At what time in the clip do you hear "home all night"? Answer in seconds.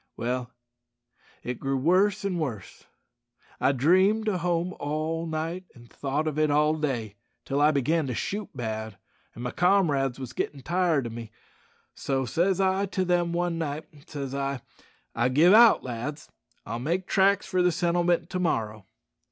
4.37-5.65